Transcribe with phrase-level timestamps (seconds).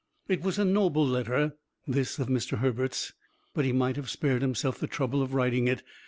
[0.27, 1.53] It was a noble letter,
[1.87, 2.57] this of Mr.
[2.57, 3.13] Herbert's,
[3.53, 5.83] but he might have spared himself the trouble of writing it.